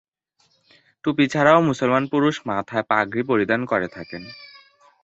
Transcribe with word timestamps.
টুপি 1.03 1.25
ছাড়াও 1.27 1.59
মুসলমান 1.69 2.03
পুরুষ 2.11 2.35
মাথায় 2.49 2.85
পাগড়ি 2.89 3.21
পরিধান 3.29 3.61
করে 3.65 3.87
থাকেন। 3.87 4.23